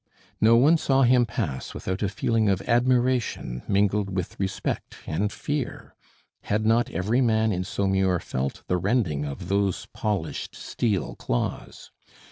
No 0.41 0.55
one 0.55 0.77
saw 0.77 1.03
him 1.03 1.27
pass 1.27 1.75
without 1.75 2.01
a 2.01 2.09
feeling 2.09 2.49
of 2.49 2.63
admiration 2.63 3.61
mingled 3.67 4.09
with 4.09 4.35
respect 4.39 4.95
and 5.05 5.31
fear; 5.31 5.93
had 6.45 6.65
not 6.65 6.89
every 6.89 7.21
man 7.21 7.51
in 7.51 7.63
Saumur 7.63 8.19
felt 8.19 8.63
the 8.65 8.77
rending 8.77 9.25
of 9.25 9.47
those 9.47 9.85
polished 9.93 10.55
steel 10.55 11.13
claws? 11.17 11.91